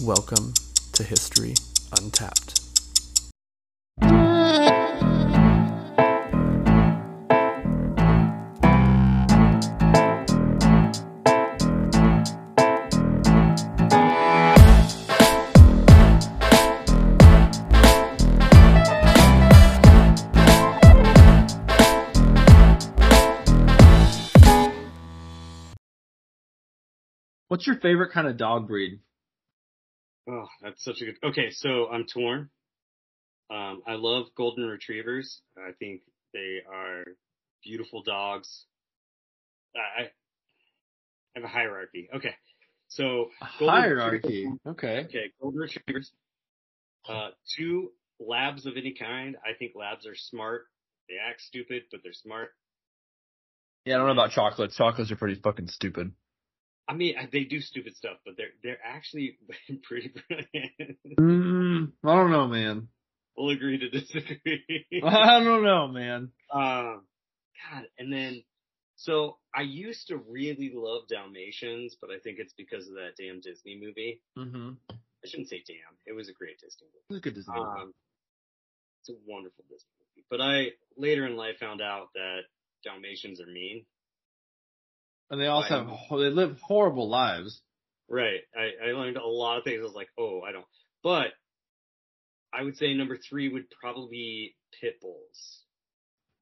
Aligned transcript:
Welcome 0.00 0.54
to 0.92 1.02
History 1.02 1.54
Untapped. 2.00 2.60
What's 27.48 27.66
your 27.66 27.74
favorite 27.80 28.12
kind 28.12 28.28
of 28.28 28.36
dog 28.36 28.68
breed? 28.68 29.00
Oh, 30.30 30.46
that's 30.62 30.82
such 30.84 31.00
a 31.00 31.06
good. 31.06 31.16
Okay, 31.30 31.50
so 31.50 31.88
I'm 31.88 32.04
torn. 32.12 32.50
Um, 33.50 33.82
I 33.86 33.94
love 33.94 34.26
golden 34.36 34.66
retrievers. 34.66 35.40
I 35.56 35.72
think 35.78 36.02
they 36.34 36.58
are 36.70 37.04
beautiful 37.64 38.02
dogs. 38.02 38.66
I, 39.74 40.02
I 40.02 40.08
have 41.34 41.44
a 41.44 41.48
hierarchy. 41.48 42.08
Okay, 42.14 42.34
so 42.88 43.30
golden 43.58 43.80
Hierarchy. 43.82 44.16
retrievers- 44.16 44.58
Okay. 44.66 44.98
Okay, 45.06 45.32
golden 45.40 45.60
retrievers. 45.60 46.12
Uh, 47.08 47.30
two 47.56 47.90
labs 48.20 48.66
of 48.66 48.76
any 48.76 48.92
kind. 48.92 49.36
I 49.42 49.56
think 49.58 49.72
labs 49.74 50.06
are 50.06 50.16
smart. 50.16 50.66
They 51.08 51.14
act 51.16 51.40
stupid, 51.40 51.84
but 51.90 52.00
they're 52.02 52.12
smart. 52.12 52.50
Yeah, 53.86 53.94
I 53.94 53.98
don't 53.98 54.06
know 54.08 54.12
about 54.12 54.32
chocolates. 54.32 54.76
Chocolates 54.76 55.10
are 55.10 55.16
pretty 55.16 55.40
fucking 55.40 55.68
stupid. 55.68 56.12
I 56.88 56.94
mean, 56.94 57.14
they 57.32 57.44
do 57.44 57.60
stupid 57.60 57.96
stuff, 57.96 58.16
but 58.24 58.36
they're 58.36 58.54
they're 58.62 58.78
actually 58.82 59.38
pretty 59.82 60.12
brilliant. 60.28 60.98
Mm, 61.20 61.92
I 62.04 62.14
don't 62.16 62.30
know, 62.30 62.46
man. 62.48 62.88
we'll 63.36 63.50
agree 63.50 63.78
to 63.78 63.90
disagree. 63.90 64.86
I 65.04 65.40
don't 65.44 65.62
know, 65.62 65.88
man. 65.88 66.30
Um, 66.52 67.02
God, 67.70 67.84
and 67.98 68.12
then, 68.12 68.42
so 68.96 69.36
I 69.54 69.62
used 69.62 70.08
to 70.08 70.16
really 70.16 70.72
love 70.74 71.08
Dalmatians, 71.08 71.96
but 72.00 72.10
I 72.10 72.18
think 72.18 72.38
it's 72.38 72.54
because 72.54 72.88
of 72.88 72.94
that 72.94 73.16
damn 73.18 73.40
Disney 73.40 73.78
movie. 73.80 74.22
Mm-hmm. 74.38 74.70
I 74.90 75.28
shouldn't 75.28 75.48
say 75.50 75.62
damn. 75.66 75.96
It 76.06 76.12
was 76.14 76.28
a 76.28 76.32
great 76.32 76.58
Disney 76.60 76.86
movie. 76.86 77.04
It 77.10 77.12
was 77.12 77.18
a 77.18 77.22
good 77.22 77.34
Disney. 77.34 77.54
movie. 77.54 77.80
Um, 77.82 77.94
it's 79.02 79.10
a 79.10 79.18
wonderful 79.26 79.64
Disney 79.68 79.90
movie. 80.00 80.26
But 80.30 80.40
I 80.40 80.70
later 80.96 81.26
in 81.26 81.36
life 81.36 81.58
found 81.60 81.82
out 81.82 82.08
that 82.14 82.40
Dalmatians 82.84 83.40
are 83.40 83.46
mean. 83.46 83.84
And 85.30 85.40
they 85.40 85.46
also 85.46 85.74
I- 85.74 85.78
have 85.78 85.88
they 86.10 86.30
live 86.30 86.58
horrible 86.62 87.08
lives. 87.08 87.60
Right. 88.08 88.40
I, 88.56 88.88
I 88.88 88.92
learned 88.92 89.18
a 89.18 89.26
lot 89.26 89.58
of 89.58 89.64
things. 89.64 89.80
I 89.80 89.84
was 89.84 89.94
like, 89.94 90.08
oh, 90.18 90.40
I 90.40 90.52
don't. 90.52 90.64
But 91.02 91.32
I 92.52 92.62
would 92.62 92.76
say 92.78 92.94
number 92.94 93.18
three 93.18 93.48
would 93.50 93.66
probably 93.80 94.08
be 94.10 94.56
pit 94.80 95.00
bulls. 95.02 95.60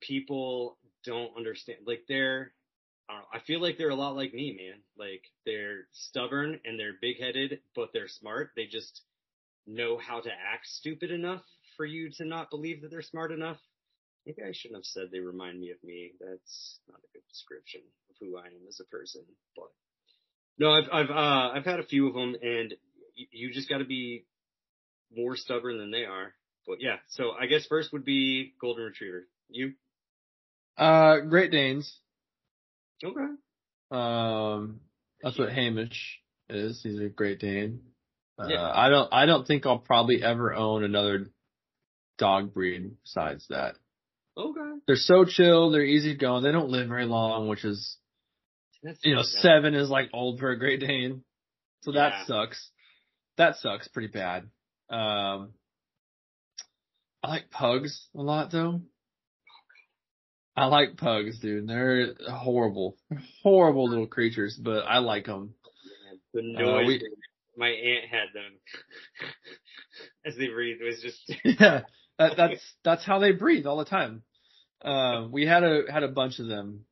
People 0.00 0.78
don't 1.04 1.36
understand. 1.36 1.78
Like 1.84 2.04
they're, 2.08 2.52
I 3.08 3.14
don't 3.14 3.22
know. 3.22 3.28
I 3.34 3.40
feel 3.40 3.60
like 3.60 3.78
they're 3.78 3.90
a 3.90 3.96
lot 3.96 4.14
like 4.14 4.32
me, 4.32 4.56
man. 4.56 4.80
Like 4.96 5.22
they're 5.44 5.88
stubborn 5.92 6.60
and 6.64 6.78
they're 6.78 6.92
big 7.00 7.20
headed, 7.20 7.60
but 7.74 7.88
they're 7.92 8.08
smart. 8.08 8.50
They 8.54 8.66
just 8.66 9.02
know 9.66 9.98
how 9.98 10.20
to 10.20 10.30
act 10.30 10.66
stupid 10.66 11.10
enough 11.10 11.42
for 11.76 11.84
you 11.84 12.10
to 12.18 12.24
not 12.24 12.50
believe 12.50 12.82
that 12.82 12.90
they're 12.92 13.02
smart 13.02 13.32
enough. 13.32 13.58
Maybe 14.24 14.42
I 14.42 14.52
shouldn't 14.52 14.78
have 14.78 14.84
said 14.84 15.08
they 15.10 15.20
remind 15.20 15.60
me 15.60 15.70
of 15.70 15.82
me. 15.82 16.12
That's 16.20 16.78
not 16.88 16.98
a 17.00 17.12
good 17.12 17.26
description 17.28 17.80
who 18.20 18.36
I 18.36 18.46
am 18.46 18.66
as 18.68 18.80
a 18.80 18.84
person, 18.84 19.22
but 19.56 19.66
no, 20.58 20.70
I've 20.72 20.88
I've 20.92 21.10
uh 21.10 21.50
I've 21.54 21.64
had 21.64 21.80
a 21.80 21.84
few 21.86 22.08
of 22.08 22.14
them, 22.14 22.34
and 22.40 22.74
y- 23.18 23.26
you 23.30 23.52
just 23.52 23.68
got 23.68 23.78
to 23.78 23.84
be 23.84 24.24
more 25.14 25.36
stubborn 25.36 25.78
than 25.78 25.90
they 25.90 26.04
are. 26.04 26.32
But 26.66 26.78
yeah, 26.80 26.96
so 27.08 27.30
I 27.32 27.46
guess 27.46 27.66
first 27.66 27.92
would 27.92 28.04
be 28.04 28.54
golden 28.60 28.84
retriever. 28.84 29.26
You 29.48 29.74
Uh, 30.76 31.20
Great 31.20 31.50
Danes. 31.52 31.98
okay? 33.04 33.32
Um, 33.90 34.80
that's 35.22 35.38
what 35.38 35.52
Hamish 35.52 36.18
is. 36.48 36.80
He's 36.82 36.98
a 37.00 37.08
Great 37.08 37.38
Dane. 37.38 37.80
Uh, 38.38 38.48
Yeah. 38.48 38.70
I 38.74 38.88
don't. 38.88 39.12
I 39.12 39.26
don't 39.26 39.46
think 39.46 39.64
I'll 39.66 39.78
probably 39.78 40.22
ever 40.22 40.54
own 40.54 40.82
another 40.84 41.28
dog 42.18 42.52
breed 42.54 42.96
besides 43.04 43.46
that. 43.50 43.76
Okay. 44.36 44.78
They're 44.86 44.96
so 44.96 45.24
chill. 45.24 45.70
They're 45.70 45.84
easy 45.84 46.14
going. 46.16 46.42
They 46.42 46.52
don't 46.52 46.68
live 46.70 46.88
very 46.88 47.06
long, 47.06 47.48
which 47.48 47.64
is 47.64 47.96
That's 48.82 48.98
you 49.04 49.14
know 49.14 49.22
seven 49.22 49.74
is 49.74 49.88
like 49.90 50.10
old 50.12 50.38
for 50.38 50.50
a 50.50 50.58
Great 50.58 50.80
Dane, 50.80 51.22
so 51.82 51.92
Yeah. 51.92 52.10
that 52.10 52.26
sucks. 52.26 52.70
That 53.36 53.56
sucks 53.56 53.88
pretty 53.88 54.08
bad. 54.08 54.50
Um, 54.88 55.52
I 57.22 57.28
like 57.28 57.50
pugs 57.50 58.06
a 58.14 58.22
lot 58.22 58.50
though. 58.50 58.82
I 60.56 60.66
like 60.66 60.96
pugs, 60.96 61.38
dude. 61.40 61.68
They're 61.68 62.14
horrible, 62.30 62.96
horrible 63.42 63.88
little 63.90 64.06
creatures, 64.06 64.58
but 64.62 64.84
I 64.86 64.98
like 64.98 65.26
them. 65.26 65.54
The 66.32 66.40
Uh, 66.40 66.86
we- 66.86 67.02
my 67.58 67.68
aunt 67.68 68.04
had 68.10 68.28
them 68.34 68.52
as 70.26 70.36
they 70.36 70.48
breathed 70.48 70.82
was 70.82 71.00
just 71.00 71.18
yeah, 71.44 71.82
that, 72.18 72.36
that's 72.36 72.74
that's 72.84 73.04
how 73.04 73.18
they 73.18 73.32
breathe 73.32 73.66
all 73.66 73.78
the 73.78 73.84
time. 73.86 74.22
Um, 74.82 75.32
we 75.32 75.46
had 75.46 75.64
a 75.64 75.84
had 75.90 76.02
a 76.02 76.08
bunch 76.08 76.38
of 76.38 76.46
them. 76.48 76.84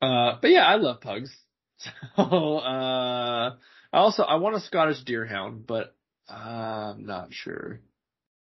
Uh, 0.00 0.36
but 0.40 0.50
yeah, 0.50 0.66
I 0.66 0.76
love 0.76 1.00
pugs. 1.00 1.34
So 2.16 2.22
uh, 2.22 3.54
I 3.92 3.98
also 3.98 4.22
I 4.22 4.36
want 4.36 4.56
a 4.56 4.60
Scottish 4.60 5.04
Deerhound, 5.04 5.66
but 5.66 5.94
I'm 6.26 7.04
not 7.04 7.34
sure. 7.34 7.80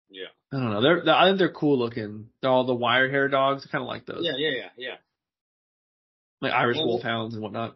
yeah 0.09 0.29
I 0.51 0.57
don't 0.57 0.71
know. 0.71 0.81
They're, 0.81 1.15
I 1.15 1.27
think 1.27 1.37
they're 1.37 1.51
cool 1.51 1.77
looking. 1.77 2.29
They're 2.41 2.49
all 2.49 2.65
the 2.65 2.73
wire 2.73 3.07
hair 3.07 3.27
dogs. 3.27 3.67
I 3.67 3.71
kind 3.71 3.83
of 3.83 3.87
like 3.87 4.07
those. 4.07 4.21
yeah 4.23 4.33
yeah 4.35 4.49
yeah 4.49 4.69
yeah. 4.77 4.95
Like 6.41 6.53
Irish 6.53 6.77
Well- 6.77 6.87
Wolfhounds 6.87 7.35
and 7.35 7.43
whatnot. 7.43 7.75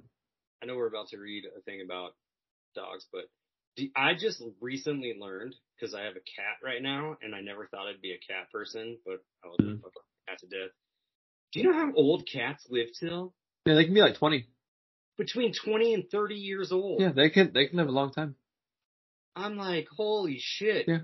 I 0.61 0.65
know 0.65 0.75
we're 0.75 0.87
about 0.87 1.09
to 1.09 1.17
read 1.17 1.43
a 1.45 1.61
thing 1.61 1.81
about 1.85 2.15
dogs, 2.73 3.05
but 3.11 3.25
do, 3.75 3.89
I 3.95 4.13
just 4.13 4.41
recently 4.61 5.13
learned 5.19 5.55
because 5.75 5.93
I 5.93 6.03
have 6.03 6.15
a 6.15 6.23
cat 6.23 6.57
right 6.63 6.81
now, 6.81 7.17
and 7.21 7.35
I 7.35 7.41
never 7.41 7.67
thought 7.67 7.87
I'd 7.87 8.01
be 8.01 8.13
a 8.13 8.33
cat 8.33 8.51
person, 8.51 8.97
but 9.05 9.23
I 9.43 9.49
love 9.49 9.59
mm. 9.59 9.81
cat 10.27 10.39
to 10.39 10.47
death. 10.47 10.71
Do 11.51 11.59
you 11.59 11.65
know 11.65 11.73
how 11.73 11.93
old 11.95 12.27
cats 12.31 12.65
live 12.69 12.87
till? 12.99 13.33
Yeah, 13.65 13.75
they 13.75 13.85
can 13.85 13.93
be 13.93 14.01
like 14.01 14.17
20. 14.17 14.45
Between 15.17 15.53
20 15.53 15.93
and 15.93 16.09
30 16.09 16.35
years 16.35 16.71
old. 16.71 17.01
Yeah, 17.01 17.11
they 17.11 17.29
can 17.29 17.51
they 17.53 17.67
can 17.67 17.77
live 17.77 17.87
a 17.87 17.91
long 17.91 18.11
time. 18.11 18.35
I'm 19.35 19.57
like, 19.57 19.87
holy 19.95 20.37
shit. 20.39 20.87
Yeah. 20.87 20.99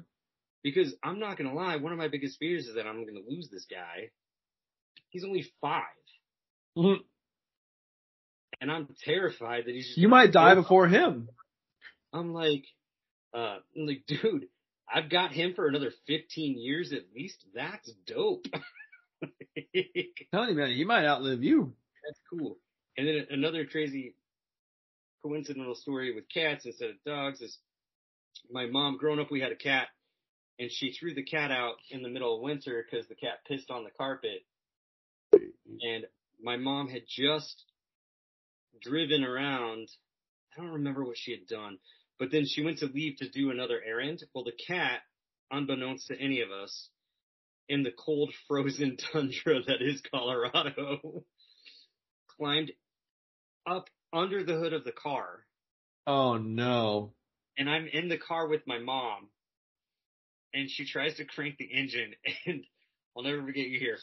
Because 0.63 0.93
I'm 1.03 1.19
not 1.19 1.37
gonna 1.37 1.53
lie, 1.53 1.77
one 1.77 1.91
of 1.93 1.97
my 1.97 2.07
biggest 2.09 2.37
fears 2.39 2.67
is 2.67 2.75
that 2.75 2.85
I'm 2.85 3.05
gonna 3.05 3.19
lose 3.27 3.49
this 3.51 3.65
guy. 3.69 4.09
He's 5.09 5.23
only 5.23 5.45
5 5.61 5.83
Mhm. 6.77 6.97
and 8.61 8.71
I'm 8.71 8.87
terrified 9.03 9.65
that 9.65 9.73
he's. 9.73 9.87
Just 9.87 9.97
You 9.97 10.07
might 10.09 10.31
die 10.31 10.55
before 10.55 10.87
him. 10.87 11.29
I'm 12.13 12.33
like, 12.33 12.65
uh, 13.33 13.59
I'm 13.75 13.85
like, 13.87 14.03
dude, 14.07 14.47
I've 14.91 15.09
got 15.09 15.31
him 15.31 15.53
for 15.53 15.67
another 15.67 15.91
15 16.07 16.57
years 16.59 16.93
at 16.93 17.03
least. 17.15 17.45
That's 17.53 17.91
dope. 18.05 18.45
telling 20.31 20.49
you, 20.49 20.55
man, 20.55 20.71
he 20.71 20.83
might 20.83 21.05
outlive 21.05 21.43
you. 21.43 21.73
That's 22.09 22.21
cool. 22.27 22.57
And 22.97 23.07
then 23.07 23.27
another 23.29 23.65
crazy 23.65 24.15
coincidental 25.21 25.75
story 25.75 26.15
with 26.15 26.23
cats 26.27 26.65
instead 26.65 26.89
of 26.89 26.95
dogs 27.05 27.39
is 27.39 27.59
my 28.49 28.65
mom, 28.65 28.97
growing 28.97 29.19
up, 29.19 29.29
we 29.29 29.41
had 29.41 29.51
a 29.51 29.55
cat 29.55 29.89
and 30.57 30.71
she 30.71 30.91
threw 30.91 31.13
the 31.13 31.23
cat 31.23 31.51
out 31.51 31.75
in 31.91 32.01
the 32.01 32.09
middle 32.09 32.35
of 32.35 32.41
winter 32.41 32.83
because 32.83 33.07
the 33.07 33.15
cat 33.15 33.45
pissed 33.47 33.69
on 33.69 33.83
the 33.83 33.91
carpet. 33.91 34.43
And 35.33 36.05
my 36.41 36.57
mom 36.57 36.89
had 36.89 37.03
just 37.07 37.63
driven 38.81 39.23
around. 39.23 39.87
I 40.57 40.61
don't 40.61 40.73
remember 40.73 41.05
what 41.05 41.17
she 41.17 41.29
had 41.29 41.45
done, 41.45 41.77
but 42.17 42.31
then 42.31 42.47
she 42.47 42.63
went 42.63 42.79
to 42.79 42.87
leave 42.87 43.17
to 43.17 43.29
do 43.29 43.51
another 43.51 43.79
errand. 43.85 44.23
Well, 44.33 44.45
the 44.45 44.51
cat, 44.67 45.01
unbeknownst 45.51 46.07
to 46.07 46.19
any 46.19 46.41
of 46.41 46.49
us, 46.49 46.89
in 47.67 47.83
the 47.83 47.91
cold 47.91 48.33
frozen 48.47 48.97
tundra 48.97 49.61
that 49.67 49.81
is 49.81 50.01
Colorado, 50.11 51.23
climbed 52.39 52.71
up 53.67 53.89
under 54.13 54.43
the 54.43 54.53
hood 54.55 54.73
of 54.73 54.83
the 54.83 54.91
car 54.91 55.45
Oh 56.07 56.37
no. 56.37 57.13
and 57.57 57.69
I'm 57.69 57.87
in 57.87 58.09
the 58.09 58.17
car 58.17 58.47
with 58.47 58.61
my 58.65 58.79
mom 58.79 59.27
and 60.53 60.69
she 60.69 60.85
tries 60.85 61.15
to 61.17 61.25
crank 61.25 61.57
the 61.57 61.65
engine 61.71 62.13
and 62.47 62.63
I'll 63.15 63.23
never 63.23 63.43
forget 63.43 63.67
you 63.67 63.79
here. 63.79 63.97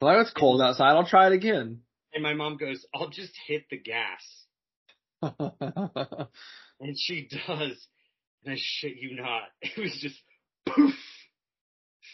Well, 0.00 0.20
it's 0.20 0.32
cold 0.32 0.60
outside. 0.60 0.90
I'll 0.90 1.06
try 1.06 1.28
it 1.28 1.32
again. 1.32 1.80
and 2.12 2.22
my 2.22 2.34
mom 2.34 2.56
goes, 2.56 2.84
I'll 2.94 3.08
just 3.10 3.32
hit 3.46 3.64
the 3.70 3.78
gas. 3.78 4.22
And 6.78 6.94
she 6.98 7.26
does. 7.30 7.86
And 8.44 8.52
I 8.52 8.56
shit 8.58 8.96
you 8.98 9.16
not. 9.16 9.44
It 9.62 9.78
was 9.80 9.98
just 10.00 10.18
poof. 10.68 10.94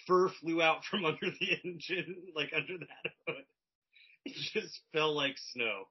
Fur 0.06 0.28
flew 0.40 0.62
out 0.62 0.84
from 0.84 1.04
under 1.04 1.18
the 1.40 1.48
engine, 1.64 2.16
like 2.36 2.52
under 2.56 2.78
that 2.78 3.10
hood. 3.26 3.44
It 4.24 4.34
just 4.52 4.80
fell 4.92 5.14
like 5.14 5.36
snow. 5.52 5.84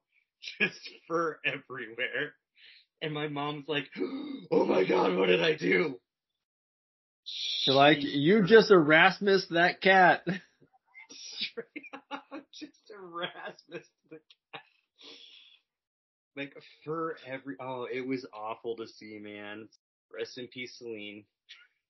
Just 0.60 0.78
fur 1.08 1.38
everywhere. 1.44 2.34
and 3.00 3.12
my 3.12 3.28
mom's 3.28 3.68
like, 3.68 3.88
"Oh 4.50 4.64
my 4.64 4.84
god, 4.84 5.16
what 5.16 5.26
did 5.26 5.42
I 5.42 5.54
do?" 5.54 5.98
You're 7.64 7.76
like, 7.76 7.98
you 8.00 8.42
just 8.46 8.70
Erasmus 8.70 9.46
that 9.50 9.80
cat. 9.80 10.22
straight 11.10 11.66
up 12.10 12.24
just 12.52 12.72
Erasmus 12.92 13.86
the 14.10 14.16
cat. 14.52 14.62
Like 16.36 16.54
for 16.84 17.16
every 17.26 17.56
oh, 17.60 17.86
it 17.92 18.06
was 18.06 18.26
awful 18.32 18.76
to 18.76 18.86
see, 18.88 19.18
man. 19.22 19.68
Rest 20.12 20.38
in 20.38 20.48
peace, 20.48 20.76
Celine. 20.78 21.24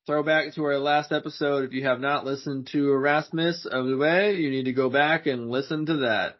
Throwback 0.06 0.54
to 0.54 0.64
our 0.64 0.78
last 0.78 1.12
episode. 1.12 1.64
If 1.64 1.72
you 1.72 1.84
have 1.86 2.00
not 2.00 2.24
listened 2.24 2.68
to 2.72 2.90
Erasmus 2.90 3.66
of 3.70 3.86
the 3.86 3.96
Way, 3.96 4.34
you 4.34 4.50
need 4.50 4.64
to 4.64 4.72
go 4.72 4.90
back 4.90 5.26
and 5.26 5.48
listen 5.48 5.86
to 5.86 5.96
that. 5.98 6.38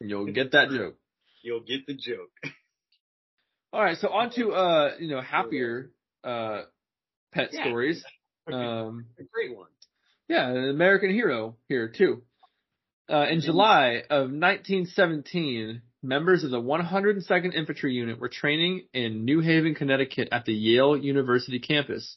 You'll 0.00 0.32
get 0.32 0.52
that 0.52 0.70
joke. 0.70 0.96
You'll 1.42 1.60
get 1.60 1.86
the 1.86 1.94
joke. 1.94 2.32
All 3.72 3.80
right, 3.80 3.96
so 3.96 4.08
on 4.08 4.30
to 4.32 4.50
uh, 4.52 4.90
you 4.98 5.08
know, 5.08 5.20
happier 5.20 5.92
uh 6.24 6.62
pet 7.32 7.50
Yeah. 7.52 7.62
stories. 7.64 8.04
Um 8.52 9.06
A 9.18 9.24
great 9.24 9.56
one. 9.56 9.66
Yeah, 10.28 10.48
an 10.48 10.68
American 10.68 11.10
hero 11.10 11.56
here 11.68 11.88
too. 11.88 12.22
Uh, 13.10 13.26
in 13.28 13.40
July 13.40 14.02
of 14.08 14.30
1917, 14.30 15.82
members 16.02 16.44
of 16.44 16.50
the 16.52 16.60
102nd 16.60 17.54
Infantry 17.54 17.94
Unit 17.94 18.20
were 18.20 18.28
training 18.28 18.86
in 18.92 19.24
New 19.24 19.40
Haven, 19.40 19.74
Connecticut 19.74 20.28
at 20.30 20.44
the 20.44 20.52
Yale 20.54 20.96
University 20.96 21.58
campus 21.58 22.16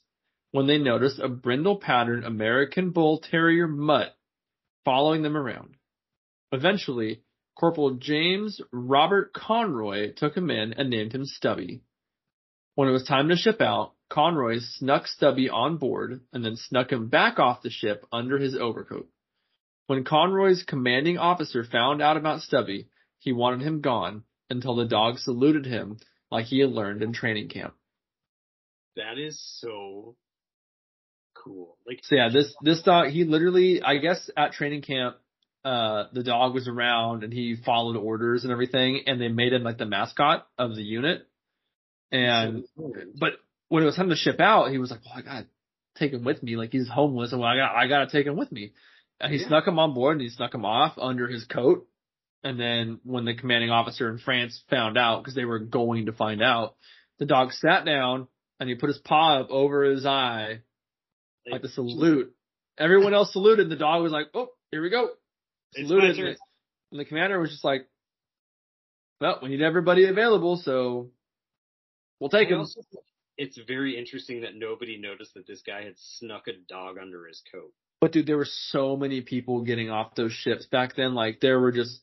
when 0.52 0.68
they 0.68 0.78
noticed 0.78 1.20
a 1.20 1.28
brindle 1.28 1.78
pattern 1.78 2.24
American 2.24 2.92
Bull 2.92 3.20
Terrier 3.20 3.68
mutt 3.68 4.16
following 4.84 5.22
them 5.22 5.38
around. 5.38 5.76
Eventually, 6.52 7.22
Corporal 7.56 7.96
James 7.96 8.62
Robert 8.72 9.34
Conroy 9.34 10.14
took 10.14 10.36
him 10.36 10.50
in 10.50 10.74
and 10.74 10.90
named 10.90 11.14
him 11.14 11.26
Stubby. 11.26 11.82
When 12.76 12.88
it 12.88 12.94
was 12.94 13.04
time 13.04 13.30
to 13.30 13.36
ship 13.36 13.62
out, 13.62 13.94
Conroy 14.10 14.60
snuck 14.60 15.06
Stubby 15.08 15.50
on 15.50 15.78
board 15.78 16.22
and 16.34 16.44
then 16.44 16.56
snuck 16.56 16.92
him 16.92 17.10
back 17.10 17.38
off 17.38 17.62
the 17.62 17.70
ship 17.70 18.06
under 18.12 18.40
his 18.40 18.56
overcoat. 18.56 19.08
When 19.86 20.04
Conroy's 20.04 20.64
commanding 20.64 21.18
officer 21.18 21.64
found 21.64 22.02
out 22.02 22.18
about 22.18 22.42
Stubby, 22.42 22.88
he 23.20 23.34
wanted 23.34 23.62
him 23.62 23.82
gone 23.82 24.24
until 24.50 24.76
the 24.76 24.86
dog 24.86 25.20
saluted 25.20 25.66
him 25.66 25.98
like 26.32 26.46
he 26.46 26.60
had 26.60 26.70
learned 26.70 27.04
in 27.04 27.14
training 27.14 27.50
camp. 27.50 27.76
That 28.96 29.18
is 29.18 29.40
so 29.60 30.16
cool. 31.44 31.78
Like 31.88 32.00
So 32.04 32.16
yeah, 32.16 32.30
this 32.32 32.54
this 32.62 32.82
dog 32.82 33.10
he 33.10 33.24
literally 33.24 33.82
I 33.82 33.98
guess 33.98 34.30
at 34.36 34.54
training 34.54 34.82
camp 34.82 35.18
uh 35.66 36.06
the 36.14 36.24
dog 36.24 36.54
was 36.54 36.68
around 36.68 37.24
and 37.24 37.34
he 37.34 37.56
followed 37.66 37.98
orders 37.98 38.44
and 38.44 38.52
everything 38.52 39.04
and 39.08 39.20
they 39.20 39.28
made 39.28 39.54
him 39.54 39.64
like 39.64 39.78
the 39.78 39.86
mascot 39.86 40.48
of 40.58 40.76
the 40.76 40.84
unit. 40.84 41.28
And 42.12 42.64
but 43.20 43.34
when 43.68 43.84
it 43.84 43.86
was 43.86 43.96
time 43.96 44.10
to 44.10 44.16
ship 44.16 44.40
out, 44.40 44.72
he 44.72 44.80
was 44.80 44.90
like, 44.90 45.02
"Well, 45.06 45.14
I 45.16 45.22
gotta 45.22 45.48
take 45.96 46.14
him 46.14 46.24
with 46.24 46.42
me. 46.42 46.56
Like 46.58 46.72
he's 46.72 46.90
homeless, 46.90 47.32
and 47.32 47.42
well, 47.42 47.50
I 47.52 47.56
got 47.56 47.76
I 47.76 47.88
gotta 47.88 48.12
take 48.12 48.26
him 48.26 48.36
with 48.36 48.52
me." 48.52 48.74
And 49.20 49.32
he 49.32 49.40
Yeah. 49.40 49.48
snuck 49.48 49.68
him 49.68 49.78
on 49.78 49.94
board, 49.94 50.14
and 50.14 50.22
he 50.22 50.30
snuck 50.30 50.54
him 50.54 50.66
off 50.66 50.98
under 50.98 51.28
his 51.28 51.46
coat. 51.46 51.88
And 52.44 52.60
then 52.60 53.00
when 53.04 53.26
the 53.26 53.36
commanding 53.36 53.70
officer 53.70 54.10
in 54.10 54.18
France 54.18 54.64
found 54.70 54.98
out, 54.98 55.22
because 55.22 55.36
they 55.36 55.46
were 55.46 55.60
going 55.60 56.06
to 56.06 56.14
find 56.14 56.42
out, 56.42 56.76
the 57.18 57.26
dog 57.26 57.52
sat 57.52 57.86
down 57.86 58.28
and 58.60 58.70
he 58.70 58.76
put 58.76 58.88
his 58.88 58.98
paw 58.98 59.42
up 59.42 59.50
over 59.50 59.84
his 59.84 60.06
eye, 60.06 60.62
like 61.50 61.62
the 61.62 61.70
salute. 61.70 62.34
Everyone 62.78 63.14
else 63.14 63.34
saluted. 63.34 63.70
The 63.70 63.76
dog 63.76 64.04
was 64.04 64.12
like, 64.12 64.28
"Oh, 64.34 64.50
here 64.72 64.82
we 64.82 64.90
go." 64.90 65.10
Saluted. 65.74 66.18
my. 66.18 66.36
And 66.92 67.00
the 67.00 67.06
commander 67.06 67.40
was 67.40 67.52
just 67.52 67.64
like, 67.64 67.88
"Well, 69.22 69.40
we 69.42 69.50
need 69.50 69.62
everybody 69.62 70.06
available, 70.06 70.58
so 70.58 71.12
we'll 72.20 72.30
take 72.30 72.50
him." 72.50 72.66
It's 73.38 73.58
very 73.58 73.98
interesting 73.98 74.42
that 74.42 74.56
nobody 74.56 74.98
noticed 74.98 75.34
that 75.36 75.48
this 75.48 75.62
guy 75.62 75.84
had 75.84 75.96
snuck 75.98 76.48
a 76.48 76.54
dog 76.68 76.98
under 76.98 77.26
his 77.26 77.42
coat. 77.52 77.72
But 78.02 78.12
dude, 78.12 78.28
there 78.28 78.38
were 78.38 78.46
so 78.46 78.98
many 78.98 79.22
people 79.22 79.64
getting 79.64 79.90
off 79.90 80.16
those 80.16 80.34
ships 80.34 80.66
back 80.66 80.96
then. 80.96 81.14
Like 81.14 81.40
there 81.40 81.60
were 81.60 81.72
just 81.72 82.02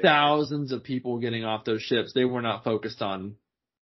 thousands 0.00 0.72
of 0.72 0.82
people 0.82 1.18
getting 1.18 1.44
off 1.44 1.64
those 1.64 1.82
ships. 1.82 2.12
They 2.12 2.24
were 2.24 2.42
not 2.42 2.64
focused 2.64 3.02
on 3.02 3.36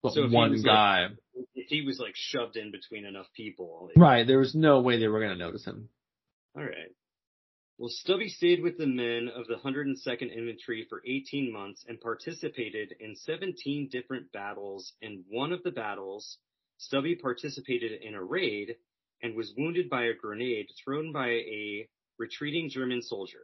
but 0.03 0.15
So 0.15 0.29
one 0.29 0.53
like, 0.53 0.65
guy. 0.65 1.07
If 1.11 1.19
he 1.55 1.83
was 1.83 1.99
like 1.99 2.15
shoved 2.15 2.57
in 2.57 2.71
between 2.71 3.05
enough 3.05 3.27
people. 3.35 3.89
like- 3.89 3.97
right. 3.97 4.27
There 4.27 4.39
was 4.39 4.55
no 4.55 4.81
way 4.81 4.99
they 4.99 5.09
were 5.09 5.21
going 5.21 5.37
to 5.37 5.45
notice 5.45 5.65
him. 5.65 5.89
All 6.57 6.63
right. 6.63 6.95
Well, 7.79 7.89
Stubby 7.89 8.29
stayed 8.29 8.63
with 8.63 8.79
the 8.79 8.87
men 8.87 9.29
of 9.35 9.47
the 9.47 9.57
102nd 9.57 10.31
Infantry 10.31 10.87
for 10.89 11.03
18 11.05 11.51
months 11.51 11.85
and 11.89 12.01
participated 12.01 12.95
in 13.01 13.17
17 13.17 13.89
different 13.91 14.31
battles. 14.31 14.93
In 15.01 15.25
one 15.29 15.53
of 15.53 15.63
the 15.63 15.71
battles, 15.73 16.39
Stubby 16.77 17.17
participated 17.17 18.03
in 18.03 18.15
a 18.15 18.23
raid 18.23 18.77
and 19.23 19.35
was 19.35 19.55
wounded 19.57 19.89
by 19.89 20.05
a 20.05 20.15
grenade 20.15 20.69
thrown 20.85 21.13
by 21.13 21.29
a 21.29 21.89
retreating 22.19 22.69
German 22.69 23.03
soldier. 23.03 23.43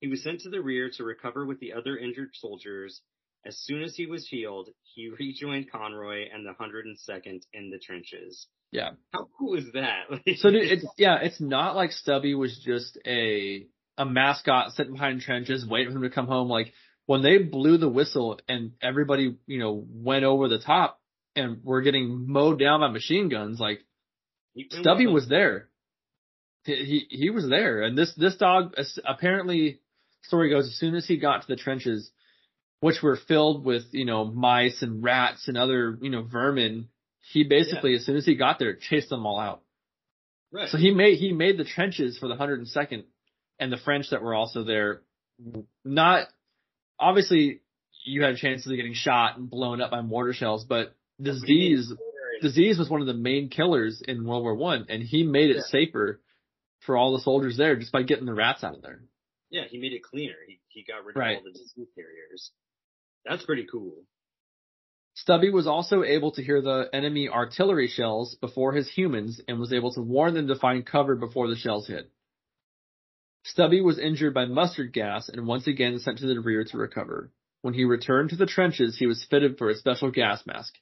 He 0.00 0.08
was 0.08 0.22
sent 0.22 0.40
to 0.40 0.50
the 0.50 0.62
rear 0.62 0.90
to 0.96 1.04
recover 1.04 1.44
with 1.44 1.58
the 1.60 1.72
other 1.72 1.98
injured 1.98 2.30
soldiers. 2.34 3.02
As 3.46 3.58
soon 3.58 3.82
as 3.82 3.94
he 3.94 4.06
was 4.06 4.26
healed, 4.26 4.68
he 4.94 5.10
rejoined 5.18 5.70
Conroy 5.70 6.26
and 6.32 6.46
the 6.46 6.52
102nd 6.52 7.42
in 7.52 7.70
the 7.70 7.78
trenches. 7.78 8.46
Yeah. 8.70 8.90
How 9.12 9.28
cool 9.38 9.54
is 9.54 9.72
that? 9.74 10.04
So 10.36 10.50
dude, 10.50 10.70
it's, 10.70 10.86
yeah, 10.96 11.18
it's 11.22 11.40
not 11.40 11.74
like 11.74 11.92
Stubby 11.92 12.34
was 12.34 12.60
just 12.64 12.98
a, 13.06 13.66
a 13.96 14.04
mascot 14.04 14.72
sitting 14.72 14.92
behind 14.92 15.22
trenches 15.22 15.66
waiting 15.66 15.92
for 15.92 15.98
him 15.98 16.02
to 16.02 16.10
come 16.10 16.26
home. 16.26 16.48
Like 16.48 16.72
when 17.06 17.22
they 17.22 17.38
blew 17.38 17.78
the 17.78 17.88
whistle 17.88 18.38
and 18.48 18.72
everybody, 18.82 19.36
you 19.46 19.58
know, 19.58 19.84
went 19.90 20.24
over 20.24 20.48
the 20.48 20.58
top 20.58 21.00
and 21.34 21.64
were 21.64 21.80
getting 21.80 22.30
mowed 22.30 22.58
down 22.58 22.80
by 22.80 22.88
machine 22.88 23.28
guns, 23.28 23.58
like 23.58 23.80
Stubby 24.70 25.06
was 25.06 25.28
there. 25.28 25.68
He, 26.64 27.06
he 27.08 27.16
he 27.16 27.30
was 27.30 27.48
there, 27.48 27.82
and 27.82 27.96
this 27.96 28.12
this 28.16 28.36
dog 28.36 28.74
apparently 29.06 29.80
story 30.24 30.50
goes 30.50 30.66
as 30.66 30.74
soon 30.74 30.94
as 30.94 31.06
he 31.06 31.16
got 31.16 31.42
to 31.42 31.48
the 31.48 31.56
trenches, 31.56 32.10
which 32.80 33.02
were 33.02 33.16
filled 33.16 33.64
with 33.64 33.82
you 33.92 34.04
know 34.04 34.24
mice 34.24 34.82
and 34.82 35.02
rats 35.02 35.48
and 35.48 35.56
other 35.58 35.98
you 36.00 36.10
know 36.10 36.22
vermin, 36.22 36.88
he 37.32 37.44
basically 37.44 37.94
as 37.94 38.04
soon 38.06 38.16
as 38.16 38.24
he 38.26 38.34
got 38.36 38.58
there 38.58 38.74
chased 38.76 39.08
them 39.10 39.26
all 39.26 39.38
out. 39.38 39.62
right. 40.52 40.68
So 40.68 40.78
he 40.78 40.90
made 40.92 41.18
he 41.18 41.32
made 41.32 41.56
the 41.58 41.64
trenches 41.64 42.18
for 42.18 42.28
the 42.28 42.36
102nd 42.36 43.04
and 43.58 43.72
the 43.72 43.76
French 43.76 44.10
that 44.10 44.22
were 44.22 44.34
also 44.34 44.64
there. 44.64 45.02
Not 45.84 46.28
obviously 46.98 47.60
you 48.04 48.22
had 48.22 48.36
chances 48.36 48.70
of 48.70 48.76
getting 48.76 48.94
shot 48.94 49.36
and 49.36 49.50
blown 49.50 49.80
up 49.80 49.90
by 49.90 50.00
mortar 50.00 50.32
shells, 50.32 50.64
but 50.64 50.94
disease 51.20 51.92
disease 52.40 52.78
was 52.78 52.88
one 52.88 53.00
of 53.00 53.06
the 53.08 53.14
main 53.14 53.48
killers 53.48 54.00
in 54.06 54.24
World 54.24 54.42
War 54.44 54.54
One, 54.54 54.86
and 54.88 55.02
he 55.02 55.24
made 55.24 55.50
it 55.50 55.56
Yeah. 55.56 55.62
safer 55.70 56.20
for 56.80 56.96
all 56.96 57.12
the 57.12 57.20
soldiers 57.22 57.56
there 57.56 57.74
just 57.76 57.90
by 57.92 58.02
getting 58.02 58.24
the 58.26 58.34
rats 58.34 58.62
out 58.62 58.76
of 58.76 58.82
there. 58.82 59.02
Yeah, 59.50 59.64
he 59.68 59.78
made 59.78 59.92
it 59.92 60.02
cleaner. 60.04 60.36
He 60.46 60.60
he 60.68 60.84
got 60.84 61.04
rid 61.04 61.16
Right. 61.16 61.32
of 61.38 61.38
all 61.38 61.44
the 61.52 61.58
disease 61.58 61.88
carriers. 61.96 62.52
That's 63.28 63.44
pretty 63.44 63.66
cool. 63.70 64.04
Stubby 65.14 65.50
was 65.50 65.66
also 65.66 66.04
able 66.04 66.32
to 66.32 66.42
hear 66.42 66.62
the 66.62 66.88
enemy 66.92 67.28
artillery 67.28 67.88
shells 67.88 68.36
before 68.36 68.72
his 68.72 68.88
humans 68.88 69.40
and 69.48 69.58
was 69.58 69.72
able 69.72 69.92
to 69.92 70.00
warn 70.00 70.34
them 70.34 70.46
to 70.46 70.54
find 70.54 70.86
cover 70.86 71.16
before 71.16 71.48
the 71.48 71.56
shells 71.56 71.88
hit. 71.88 72.10
Stubby 73.44 73.80
was 73.80 73.98
injured 73.98 74.32
by 74.32 74.44
mustard 74.44 74.92
gas 74.92 75.28
and 75.28 75.46
once 75.46 75.66
again 75.66 75.98
sent 75.98 76.18
to 76.18 76.26
the 76.26 76.40
rear 76.40 76.64
to 76.64 76.78
recover. 76.78 77.32
When 77.62 77.74
he 77.74 77.84
returned 77.84 78.30
to 78.30 78.36
the 78.36 78.46
trenches, 78.46 78.96
he 78.96 79.06
was 79.06 79.26
fitted 79.28 79.58
for 79.58 79.68
a 79.68 79.74
special 79.74 80.10
gas 80.10 80.46
mask. 80.46 80.74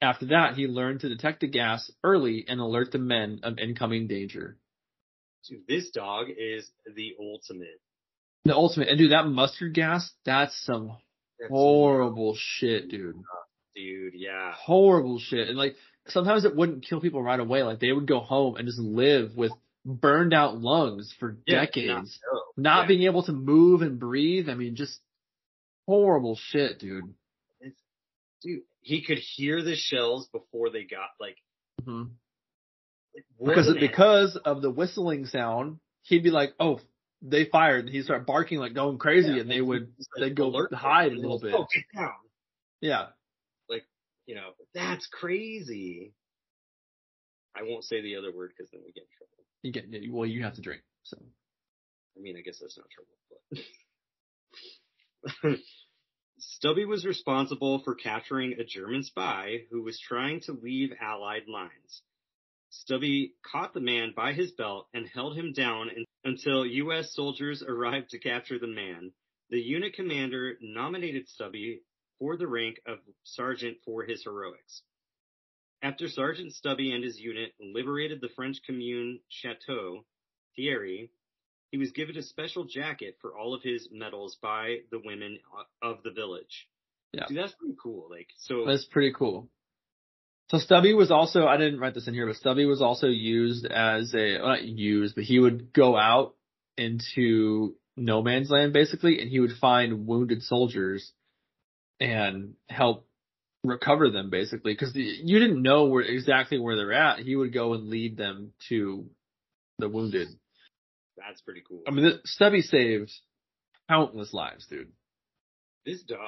After 0.00 0.26
that, 0.26 0.54
he 0.54 0.66
learned 0.66 1.00
to 1.00 1.08
detect 1.08 1.40
the 1.40 1.48
gas 1.48 1.90
early 2.04 2.44
and 2.46 2.60
alert 2.60 2.92
the 2.92 2.98
men 2.98 3.40
of 3.42 3.58
incoming 3.58 4.06
danger. 4.06 4.58
Dude, 5.48 5.66
this 5.68 5.90
dog 5.90 6.28
is 6.28 6.70
the 6.86 7.16
ultimate. 7.20 7.80
The 8.44 8.54
ultimate, 8.54 8.88
and 8.88 8.98
dude, 8.98 9.12
that 9.12 9.26
mustard 9.26 9.74
gas, 9.74 10.12
that's 10.24 10.56
some 10.64 10.96
Horrible 11.48 12.34
shit, 12.38 12.88
dude. 12.90 13.16
dude. 13.74 14.14
Yeah, 14.14 14.52
horrible 14.54 15.18
shit. 15.18 15.48
And 15.48 15.56
like 15.58 15.76
sometimes 16.08 16.44
it 16.44 16.54
wouldn't 16.56 16.84
kill 16.84 17.00
people 17.00 17.22
right 17.22 17.40
away. 17.40 17.62
Like 17.62 17.80
they 17.80 17.92
would 17.92 18.06
go 18.06 18.20
home 18.20 18.56
and 18.56 18.66
just 18.66 18.78
live 18.78 19.36
with 19.36 19.52
burned 19.84 20.32
out 20.34 20.58
lungs 20.60 21.12
for 21.18 21.36
Yeah, 21.46 21.60
decades, 21.64 22.18
not- 22.32 22.42
not 22.56 22.80
yeah. 22.82 22.86
being 22.88 23.02
able 23.04 23.22
to 23.24 23.32
move 23.32 23.82
and 23.82 23.98
breathe. 23.98 24.48
I 24.48 24.54
mean, 24.54 24.76
just 24.76 25.00
horrible 25.86 26.36
shit, 26.40 26.78
dude. 26.78 27.12
It's, 27.60 27.80
dude, 28.42 28.62
he 28.80 29.02
could 29.02 29.18
hear 29.18 29.62
the 29.62 29.74
shells 29.76 30.28
before 30.28 30.70
they 30.70 30.84
got 30.84 31.08
like. 31.20 31.36
hmm 31.84 32.04
like 33.14 33.24
what 33.36 33.48
Because 33.56 33.74
because 33.74 34.36
of 34.36 34.62
the 34.62 34.70
whistling 34.70 35.26
sound, 35.26 35.78
he'd 36.02 36.22
be 36.22 36.30
like, 36.30 36.54
"Oh, 36.58 36.80
they 37.22 37.44
fired," 37.46 37.86
and 37.86 37.94
he'd 37.94 38.04
start 38.04 38.26
barking 38.26 38.58
like 38.58 38.74
going 38.74 38.98
crazy, 38.98 39.32
Yeah, 39.32 39.40
and 39.40 39.50
they 39.50 39.60
would 39.60 39.92
like, 39.98 40.20
they'd 40.20 40.36
go 40.36 40.46
alert 40.46 40.74
hide 40.74 41.12
a 41.12 41.16
little 41.16 41.38
bit. 41.38 41.54
Oh, 41.54 41.66
get 41.72 41.84
down. 41.94 42.12
Yeah, 42.80 43.06
Like 43.68 43.84
You 44.26 44.34
know, 44.34 44.50
that's 44.74 45.06
crazy. 45.06 46.12
I 47.56 47.62
won't 47.62 47.84
say 47.84 48.00
the 48.00 48.16
other 48.16 48.34
word 48.34 48.52
because 48.56 48.70
then 48.72 48.80
we 48.84 48.92
get 48.92 49.04
in 49.04 49.08
trouble. 49.16 49.44
you 49.62 49.72
get 49.72 50.12
well, 50.12 50.26
you 50.26 50.42
have 50.42 50.54
to 50.54 50.62
drink. 50.62 50.82
So 51.04 51.16
I 52.16 52.20
mean, 52.20 52.36
I 52.36 52.40
guess 52.40 52.58
that's 52.60 52.78
not 52.78 52.86
trouble, 52.90 53.16
but. 55.42 55.58
Stubby 56.38 56.84
was 56.84 57.04
responsible 57.06 57.80
for 57.84 57.94
capturing 57.94 58.54
a 58.54 58.64
German 58.64 59.04
spy 59.04 59.62
who 59.70 59.82
was 59.82 60.00
trying 60.00 60.40
to 60.42 60.52
leave 60.52 60.92
Allied 61.00 61.46
lines. 61.46 62.02
Stubby 62.72 63.34
caught 63.42 63.74
the 63.74 63.80
man 63.80 64.14
by 64.16 64.32
his 64.32 64.50
belt 64.52 64.88
and 64.94 65.06
held 65.06 65.36
him 65.36 65.52
down 65.52 65.90
until 66.24 66.64
U.S. 66.64 67.14
soldiers 67.14 67.62
arrived 67.62 68.10
to 68.10 68.18
capture 68.18 68.58
the 68.58 68.66
man. 68.66 69.12
The 69.50 69.60
unit 69.60 69.92
commander 69.94 70.56
nominated 70.62 71.28
Stubby 71.28 71.82
for 72.18 72.38
the 72.38 72.46
rank 72.46 72.80
of 72.86 72.98
sergeant 73.24 73.76
for 73.84 74.04
his 74.04 74.24
heroics. 74.24 74.82
After 75.82 76.08
Sergeant 76.08 76.54
Stubby 76.54 76.92
and 76.92 77.04
his 77.04 77.20
unit 77.20 77.52
liberated 77.60 78.22
the 78.22 78.30
French 78.30 78.56
commune 78.64 79.20
Chateau 79.28 80.06
Thierry, 80.56 81.10
he 81.72 81.78
was 81.78 81.90
given 81.90 82.16
a 82.16 82.22
special 82.22 82.64
jacket 82.64 83.18
for 83.20 83.36
all 83.36 83.52
of 83.52 83.62
his 83.62 83.88
medals 83.92 84.38
by 84.40 84.78
the 84.90 85.00
women 85.04 85.38
uh, 85.58 85.86
of 85.86 86.02
the 86.04 86.10
village. 86.10 86.68
Yeah. 87.12 87.26
See, 87.26 87.34
that's 87.34 87.52
pretty 87.52 87.76
cool. 87.82 88.08
Like, 88.08 88.28
so 88.38 88.64
That's 88.64 88.86
pretty 88.86 89.12
cool. 89.12 89.50
So 90.52 90.58
Stubby 90.58 90.92
was 90.92 91.10
also, 91.10 91.46
I 91.46 91.56
didn't 91.56 91.80
write 91.80 91.94
this 91.94 92.06
in 92.06 92.12
here, 92.12 92.26
but 92.26 92.36
Stubby 92.36 92.66
was 92.66 92.82
also 92.82 93.06
used 93.06 93.64
as 93.64 94.14
a, 94.14 94.36
well, 94.38 94.48
not 94.48 94.62
used, 94.64 95.14
but 95.14 95.24
he 95.24 95.38
would 95.40 95.72
go 95.72 95.96
out 95.96 96.34
into 96.76 97.74
no 97.96 98.20
man's 98.22 98.50
land 98.50 98.74
basically, 98.74 99.18
and 99.22 99.30
he 99.30 99.40
would 99.40 99.52
find 99.58 100.06
wounded 100.06 100.42
soldiers 100.42 101.10
and 102.00 102.52
help 102.68 103.08
recover 103.64 104.10
them 104.10 104.28
basically, 104.28 104.74
because 104.74 104.92
you 104.94 105.38
didn't 105.40 105.62
know 105.62 105.86
where 105.86 106.02
exactly 106.02 106.58
where 106.58 106.76
they're 106.76 106.92
at. 106.92 107.20
He 107.20 107.34
would 107.34 107.54
go 107.54 107.72
and 107.72 107.88
lead 107.88 108.18
them 108.18 108.52
to 108.68 109.06
the 109.78 109.88
wounded. 109.88 110.28
that's 111.16 111.40
pretty 111.40 111.62
cool. 111.66 111.80
I 111.88 111.92
mean, 111.92 112.04
th- 112.10 112.20
Stubby 112.26 112.60
saved 112.60 113.10
countless 113.88 114.34
lives, 114.34 114.66
dude. 114.66 114.92
this 115.86 116.02
dog, 116.02 116.18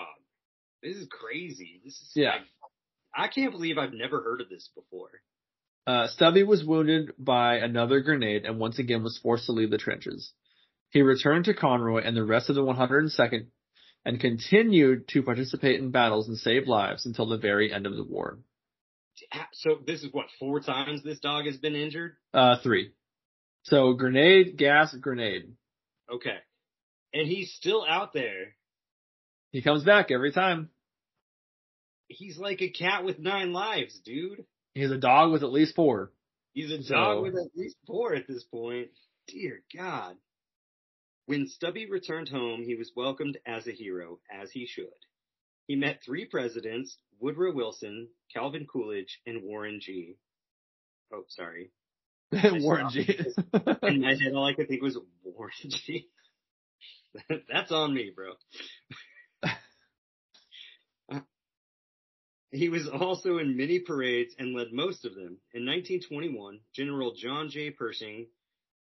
this 0.82 0.96
is 0.96 1.08
crazy. 1.10 1.82
This 1.84 1.94
is 2.00 2.12
Yeah. 2.14 2.30
like, 2.36 2.42
I 3.16 3.28
can't 3.28 3.52
believe 3.52 3.78
I've 3.78 3.92
never 3.92 4.22
heard 4.22 4.40
of 4.40 4.48
this 4.48 4.68
before. 4.74 5.10
Uh, 5.86 6.08
Stubby 6.08 6.42
was 6.42 6.64
wounded 6.64 7.12
by 7.18 7.56
another 7.56 8.00
grenade 8.00 8.44
and 8.44 8.58
once 8.58 8.78
again 8.78 9.02
was 9.02 9.18
forced 9.22 9.46
to 9.46 9.52
leave 9.52 9.70
the 9.70 9.78
trenches. 9.78 10.32
He 10.90 11.02
returned 11.02 11.44
to 11.46 11.54
Conroy 11.54 12.02
and 12.02 12.16
the 12.16 12.24
rest 12.24 12.48
of 12.48 12.54
the 12.54 12.62
102nd 12.62 13.46
and 14.04 14.20
continued 14.20 15.08
to 15.08 15.22
participate 15.22 15.80
in 15.80 15.90
battles 15.90 16.28
and 16.28 16.38
save 16.38 16.66
lives 16.66 17.06
until 17.06 17.26
the 17.26 17.38
very 17.38 17.72
end 17.72 17.86
of 17.86 17.96
the 17.96 18.04
war. 18.04 18.38
So 19.52 19.78
this 19.86 20.02
is 20.02 20.12
what 20.12 20.26
four 20.38 20.60
times 20.60 21.02
this 21.02 21.20
dog 21.20 21.46
has 21.46 21.56
been 21.56 21.74
injured. 21.74 22.16
Uh, 22.32 22.56
three. 22.62 22.92
So 23.64 23.94
grenade, 23.94 24.56
gas, 24.58 24.94
grenade. 24.94 25.52
Okay, 26.12 26.36
and 27.14 27.26
he's 27.26 27.52
still 27.54 27.84
out 27.88 28.12
there. 28.12 28.56
He 29.52 29.62
comes 29.62 29.84
back 29.84 30.10
every 30.10 30.32
time. 30.32 30.68
He's 32.08 32.38
like 32.38 32.60
a 32.62 32.68
cat 32.70 33.04
with 33.04 33.18
nine 33.18 33.52
lives, 33.52 33.98
dude. 34.00 34.44
He's 34.74 34.90
a 34.90 34.98
dog 34.98 35.32
with 35.32 35.42
at 35.42 35.52
least 35.52 35.74
four. 35.74 36.12
He's 36.52 36.70
a 36.70 36.82
So- 36.82 36.94
dog 36.94 37.22
with 37.22 37.34
at 37.36 37.50
least 37.56 37.76
four 37.86 38.14
at 38.14 38.26
this 38.26 38.44
point. 38.44 38.90
Dear 39.26 39.62
God. 39.74 40.16
When 41.26 41.48
Stubby 41.48 41.86
returned 41.88 42.28
home, 42.28 42.62
he 42.62 42.74
was 42.74 42.92
welcomed 42.94 43.38
as 43.46 43.66
a 43.66 43.72
hero, 43.72 44.20
as 44.30 44.50
he 44.52 44.66
should. 44.66 44.92
He 45.66 45.74
met 45.76 46.02
three 46.04 46.26
presidents, 46.26 46.98
Woodrow 47.18 47.52
Wilson, 47.54 48.10
Calvin 48.34 48.66
Coolidge, 48.66 49.20
and 49.26 49.42
Warren 49.42 49.80
G. 49.80 50.18
Oh, 51.10 51.24
sorry. 51.28 51.70
Warren 52.32 52.90
G. 52.90 53.00
In 53.82 54.02
my 54.02 54.14
head, 54.14 54.34
all 54.34 54.44
I 54.46 54.52
could 54.52 54.68
think 54.68 54.82
was 54.82 54.98
Warren 55.22 55.52
G. 55.68 56.08
That's 57.50 57.72
on 57.72 57.94
me, 57.94 58.12
bro. 58.14 58.32
He 62.54 62.68
was 62.68 62.86
also 62.88 63.38
in 63.38 63.56
many 63.56 63.80
parades 63.80 64.36
and 64.38 64.54
led 64.54 64.72
most 64.72 65.04
of 65.04 65.16
them. 65.16 65.38
In 65.52 65.66
1921, 65.66 66.60
General 66.72 67.12
John 67.12 67.50
J. 67.50 67.72
Pershing 67.72 68.28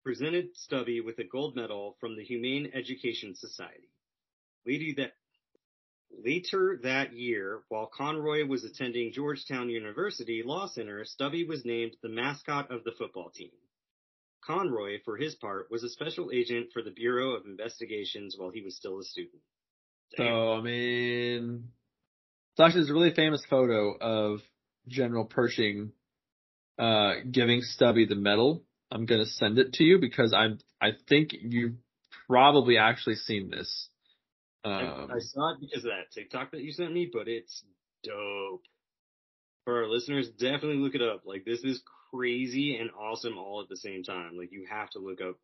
presented 0.02 0.54
Stubby 0.54 1.00
with 1.00 1.18
a 1.18 1.24
gold 1.24 1.56
medal 1.56 1.96
from 1.98 2.14
the 2.14 2.24
Humane 2.24 2.70
Education 2.74 3.34
Society. 3.34 3.88
Later 4.66 4.92
that, 4.98 5.12
later 6.10 6.78
that 6.82 7.14
year, 7.14 7.62
while 7.70 7.86
Conroy 7.86 8.44
was 8.44 8.64
attending 8.64 9.12
Georgetown 9.12 9.70
University 9.70 10.42
Law 10.44 10.66
Center, 10.66 11.06
Stubby 11.06 11.46
was 11.46 11.64
named 11.64 11.96
the 12.02 12.10
mascot 12.10 12.70
of 12.70 12.84
the 12.84 12.92
football 12.92 13.30
team. 13.30 13.52
Conroy, 14.44 14.98
for 15.06 15.16
his 15.16 15.36
part, 15.36 15.70
was 15.70 15.82
a 15.84 15.88
special 15.88 16.30
agent 16.34 16.68
for 16.74 16.82
the 16.82 16.90
Bureau 16.90 17.30
of 17.30 17.46
Investigations 17.46 18.36
while 18.36 18.50
he 18.50 18.60
was 18.60 18.76
still 18.76 18.98
a 18.98 19.04
student. 19.04 19.40
So 20.18 20.52
I 20.52 20.60
mean, 20.60 21.70
so 22.56 22.64
actually, 22.64 22.80
there's 22.82 22.90
a 22.90 22.94
really 22.94 23.14
famous 23.14 23.44
photo 23.48 23.96
of 23.96 24.40
General 24.88 25.24
Pershing 25.24 25.92
uh, 26.78 27.14
giving 27.30 27.62
Stubby 27.62 28.06
the 28.06 28.14
medal. 28.14 28.62
I'm 28.90 29.06
gonna 29.06 29.26
send 29.26 29.58
it 29.58 29.74
to 29.74 29.84
you 29.84 29.98
because 29.98 30.32
I'm 30.32 30.58
I 30.80 30.90
think 31.08 31.30
you've 31.32 31.74
probably 32.28 32.78
actually 32.78 33.16
seen 33.16 33.50
this. 33.50 33.88
Um, 34.64 35.08
I, 35.10 35.16
I 35.16 35.18
saw 35.18 35.54
it 35.54 35.60
because 35.60 35.84
of 35.84 35.90
that 35.90 36.12
TikTok 36.14 36.52
that 36.52 36.62
you 36.62 36.72
sent 36.72 36.92
me, 36.92 37.10
but 37.12 37.28
it's 37.28 37.64
dope. 38.02 38.62
For 39.64 39.82
our 39.82 39.88
listeners, 39.88 40.28
definitely 40.28 40.76
look 40.76 40.94
it 40.94 41.02
up. 41.02 41.22
Like 41.24 41.44
this 41.44 41.60
is 41.64 41.82
crazy 42.12 42.76
and 42.76 42.90
awesome 42.90 43.38
all 43.38 43.62
at 43.62 43.68
the 43.68 43.76
same 43.76 44.02
time. 44.04 44.36
Like 44.38 44.52
you 44.52 44.66
have 44.70 44.90
to 44.90 44.98
look 44.98 45.20
up 45.20 45.36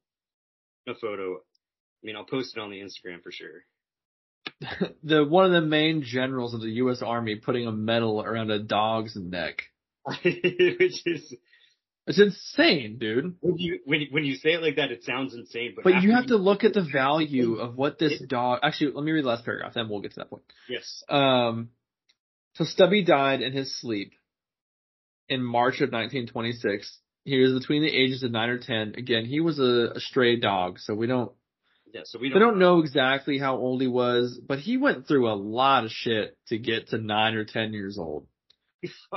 a 0.88 0.94
photo. 0.94 1.36
I 1.36 2.02
mean, 2.04 2.16
I'll 2.16 2.24
post 2.24 2.56
it 2.56 2.60
on 2.60 2.70
the 2.70 2.80
Instagram 2.80 3.22
for 3.22 3.32
sure. 3.32 3.64
the 5.02 5.24
one 5.24 5.46
of 5.46 5.52
the 5.52 5.60
main 5.66 6.02
generals 6.02 6.54
of 6.54 6.60
the 6.60 6.70
U.S. 6.72 7.02
Army 7.02 7.36
putting 7.36 7.66
a 7.66 7.72
medal 7.72 8.22
around 8.22 8.50
a 8.50 8.58
dog's 8.58 9.16
neck. 9.16 9.62
Which 10.22 11.02
is 11.06 11.34
It's 12.06 12.18
insane, 12.20 12.98
dude. 12.98 13.36
when 13.40 13.58
you 13.58 13.80
when 13.84 14.00
you- 14.00 14.08
when 14.10 14.24
you 14.24 14.34
say 14.36 14.50
it 14.54 14.62
like 14.62 14.76
that, 14.76 14.90
it 14.90 15.04
sounds 15.04 15.34
insane. 15.34 15.72
But, 15.76 15.84
But 15.84 16.02
you 16.02 16.12
have 16.12 16.26
to 16.28 16.36
look 16.36 16.64
at 16.64 16.74
the 16.74 16.82
value 16.92 17.54
of 17.56 17.76
what 17.76 17.98
this 17.98 18.20
dog. 18.26 18.60
Actually, 18.62 18.92
let 18.92 19.04
me 19.04 19.12
read 19.12 19.24
the 19.24 19.28
last 19.28 19.44
paragraph, 19.44 19.74
then 19.74 19.88
we'll 19.88 20.00
get 20.00 20.12
to 20.12 20.20
that 20.20 20.30
point. 20.30 20.42
Yes. 20.68 21.02
Um, 21.08 21.70
so 22.54 22.64
Stubby 22.64 23.04
died 23.04 23.42
in 23.42 23.52
his 23.52 23.78
sleep 23.80 24.12
in 25.28 25.42
March 25.42 25.74
of 25.76 25.92
1926. 25.92 26.98
He 27.24 27.38
was 27.38 27.52
between 27.52 27.82
the 27.82 27.94
ages 27.94 28.22
of 28.22 28.32
nine 28.32 28.48
or 28.48 28.58
ten. 28.58 28.94
Again, 28.96 29.24
he 29.24 29.40
was 29.40 29.58
a, 29.58 29.92
a 29.94 30.00
stray 30.00 30.36
dog, 30.36 30.78
so 30.80 30.94
we 30.94 31.06
don't 31.06 31.30
Yeah. 31.92 32.02
So 32.04 32.18
we 32.18 32.30
don't. 32.30 32.40
don't 32.40 32.58
know 32.58 32.80
exactly 32.80 33.38
how 33.38 33.56
old 33.56 33.80
he 33.80 33.88
was, 33.88 34.38
but 34.46 34.58
he 34.58 34.76
went 34.76 35.06
through 35.06 35.30
a 35.30 35.34
lot 35.34 35.84
of 35.84 35.90
shit 35.90 36.36
to 36.48 36.58
get 36.58 36.88
to 36.88 36.98
nine 36.98 37.34
or 37.34 37.44
ten 37.44 37.72
years 37.72 37.98
old. 37.98 38.26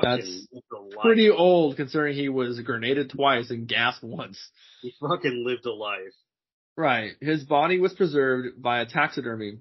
That's 0.01 0.47
a. 0.53 1.01
Pretty 1.01 1.29
old 1.29 1.77
considering 1.77 2.15
he 2.15 2.29
was 2.29 2.59
grenaded 2.61 3.11
twice 3.11 3.49
and 3.49 3.67
gassed 3.67 4.03
once. 4.03 4.39
He 4.81 4.93
fucking 4.99 5.43
lived 5.45 5.65
a 5.65 5.73
life. 5.73 6.13
Right. 6.75 7.11
His 7.21 7.43
body 7.43 7.79
was 7.79 7.93
preserved 7.93 8.57
via 8.59 8.85
taxidermy, 8.85 9.59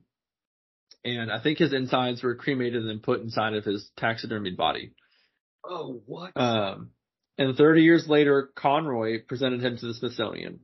and 1.04 1.30
I 1.30 1.40
think 1.40 1.58
his 1.58 1.72
insides 1.72 2.22
were 2.22 2.34
cremated 2.34 2.76
and 2.76 2.88
then 2.88 3.00
put 3.00 3.20
inside 3.20 3.54
of 3.54 3.64
his 3.64 3.90
taxidermied 3.98 4.56
body. 4.56 4.92
Oh 5.64 6.00
what? 6.06 6.32
Um, 6.36 6.90
and 7.38 7.56
30 7.56 7.82
years 7.82 8.08
later, 8.08 8.50
Conroy 8.54 9.18
presented 9.26 9.64
him 9.64 9.76
to 9.76 9.86
the 9.86 9.94
Smithsonian. 9.94 10.60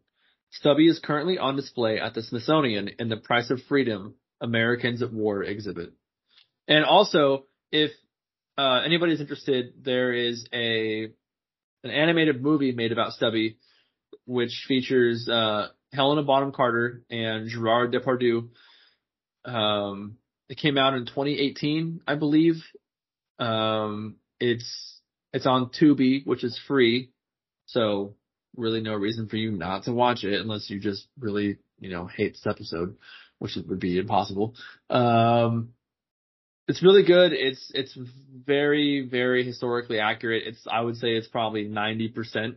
Stubby 0.50 0.88
is 0.88 0.98
currently 0.98 1.38
on 1.38 1.56
display 1.56 1.98
at 1.98 2.14
the 2.14 2.22
Smithsonian 2.22 2.88
in 2.98 3.08
the 3.08 3.16
Price 3.16 3.50
of 3.50 3.60
Freedom 3.68 4.14
Americans 4.40 5.02
at 5.02 5.12
War 5.12 5.42
exhibit. 5.42 5.92
And 6.66 6.84
also, 6.84 7.44
if 7.70 7.90
uh, 8.56 8.80
anybody's 8.84 9.20
interested, 9.20 9.72
there 9.82 10.12
is 10.12 10.46
a 10.52 11.10
an 11.84 11.90
animated 11.90 12.42
movie 12.42 12.72
made 12.72 12.92
about 12.92 13.12
Stubby, 13.12 13.58
which 14.26 14.64
features 14.66 15.28
uh, 15.28 15.68
Helena 15.92 16.22
Bonham 16.22 16.52
Carter 16.52 17.04
and 17.10 17.48
Gerard 17.48 17.92
Depardieu. 17.92 18.48
Um, 19.44 20.16
it 20.48 20.58
came 20.58 20.76
out 20.76 20.94
in 20.94 21.06
2018, 21.06 22.00
I 22.06 22.14
believe. 22.16 22.56
Um, 23.38 24.16
it's 24.40 25.00
it's 25.32 25.46
on 25.46 25.70
Tubi, 25.70 26.26
which 26.26 26.42
is 26.42 26.58
free, 26.66 27.12
so 27.66 28.14
really 28.58 28.80
no 28.80 28.94
reason 28.94 29.28
for 29.28 29.36
you 29.36 29.50
not 29.50 29.84
to 29.84 29.92
watch 29.92 30.24
it 30.24 30.40
unless 30.40 30.68
you 30.68 30.80
just 30.80 31.06
really 31.18 31.58
you 31.78 31.90
know 31.90 32.06
hate 32.06 32.34
this 32.34 32.46
episode, 32.46 32.96
which 33.38 33.56
would 33.56 33.80
be 33.80 33.98
impossible. 33.98 34.54
Um, 34.90 35.70
it's 36.66 36.82
really 36.82 37.04
good. 37.04 37.32
It's 37.32 37.70
it's 37.74 37.96
very 38.44 39.08
very 39.10 39.44
historically 39.44 40.00
accurate. 40.00 40.42
It's 40.46 40.66
I 40.70 40.80
would 40.80 40.96
say 40.96 41.16
it's 41.16 41.28
probably 41.28 41.64
ninety 41.64 42.08
percent 42.08 42.56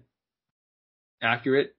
accurate. 1.22 1.76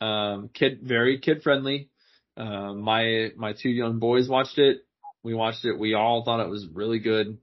Um, 0.00 0.50
kid 0.52 0.80
very 0.82 1.18
kid 1.18 1.42
friendly. 1.42 1.90
Uh, 2.36 2.72
my 2.72 3.30
my 3.36 3.52
two 3.52 3.70
young 3.70 3.98
boys 3.98 4.28
watched 4.28 4.58
it. 4.58 4.78
We 5.22 5.34
watched 5.34 5.64
it. 5.64 5.78
We 5.78 5.94
all 5.94 6.24
thought 6.24 6.44
it 6.44 6.50
was 6.50 6.66
really 6.72 7.00
good. 7.00 7.38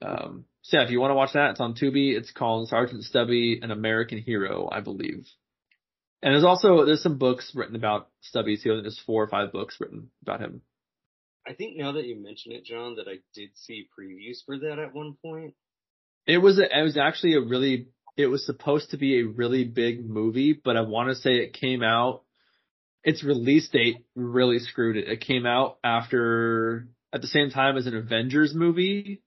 Um, 0.00 0.44
so 0.62 0.78
yeah, 0.78 0.84
if 0.84 0.90
you 0.90 1.00
want 1.00 1.10
to 1.10 1.16
watch 1.16 1.32
that, 1.34 1.50
it's 1.50 1.60
on 1.60 1.74
Tubi. 1.74 2.16
It's 2.16 2.30
called 2.30 2.68
Sergeant 2.68 3.02
Stubby, 3.02 3.60
an 3.62 3.70
American 3.70 4.18
Hero, 4.18 4.68
I 4.70 4.80
believe. 4.80 5.26
And 6.22 6.32
there's 6.32 6.44
also 6.44 6.84
there's 6.84 7.02
some 7.02 7.18
books 7.18 7.52
written 7.54 7.76
about 7.76 8.08
Stubby 8.20 8.56
too. 8.56 8.80
There's 8.80 9.00
four 9.04 9.22
or 9.22 9.28
five 9.28 9.52
books 9.52 9.76
written 9.80 10.10
about 10.22 10.40
him. 10.40 10.62
I 11.46 11.54
think 11.54 11.76
now 11.76 11.92
that 11.92 12.06
you 12.06 12.22
mention 12.22 12.52
it, 12.52 12.64
John, 12.64 12.96
that 12.96 13.08
I 13.08 13.16
did 13.34 13.50
see 13.54 13.88
previews 13.98 14.38
for 14.46 14.58
that 14.58 14.78
at 14.78 14.94
one 14.94 15.16
point. 15.20 15.54
It 16.26 16.38
was 16.38 16.60
a, 16.60 16.62
it 16.62 16.82
was 16.82 16.96
actually 16.96 17.34
a 17.34 17.40
really 17.40 17.88
it 18.16 18.26
was 18.26 18.46
supposed 18.46 18.90
to 18.90 18.98
be 18.98 19.18
a 19.18 19.26
really 19.26 19.64
big 19.64 20.08
movie, 20.08 20.52
but 20.52 20.76
I 20.76 20.82
want 20.82 21.08
to 21.08 21.14
say 21.16 21.36
it 21.36 21.54
came 21.54 21.82
out 21.82 22.22
its 23.04 23.24
release 23.24 23.68
date 23.68 24.04
really 24.14 24.58
screwed 24.58 24.96
it. 24.96 25.08
It 25.08 25.20
came 25.20 25.46
out 25.46 25.78
after 25.82 26.88
at 27.12 27.20
the 27.20 27.26
same 27.26 27.50
time 27.50 27.76
as 27.76 27.86
an 27.86 27.96
Avengers 27.96 28.54
movie 28.54 29.22